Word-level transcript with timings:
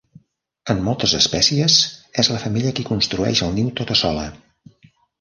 En 0.73 0.79
moltes 0.87 1.13
espècies, 1.19 1.77
és 2.25 2.31
la 2.33 2.41
femella 2.47 2.75
qui 2.81 2.89
construeix 2.91 3.45
el 3.49 3.57
niu 3.63 3.73
tota 3.83 4.03
sola. 4.05 4.29